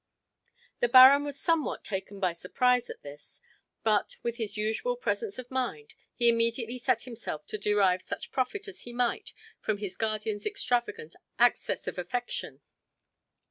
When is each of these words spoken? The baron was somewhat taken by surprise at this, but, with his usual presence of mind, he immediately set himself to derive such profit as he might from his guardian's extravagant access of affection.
The 0.79 0.89
baron 0.89 1.23
was 1.23 1.39
somewhat 1.39 1.83
taken 1.83 2.19
by 2.19 2.33
surprise 2.33 2.89
at 2.89 3.03
this, 3.03 3.39
but, 3.83 4.17
with 4.23 4.37
his 4.37 4.57
usual 4.57 4.95
presence 4.95 5.37
of 5.37 5.51
mind, 5.51 5.93
he 6.15 6.27
immediately 6.27 6.79
set 6.79 7.03
himself 7.03 7.45
to 7.45 7.59
derive 7.59 8.01
such 8.01 8.31
profit 8.31 8.67
as 8.67 8.81
he 8.81 8.93
might 8.93 9.31
from 9.59 9.77
his 9.77 9.95
guardian's 9.95 10.47
extravagant 10.47 11.15
access 11.37 11.87
of 11.87 11.99
affection. 11.99 12.61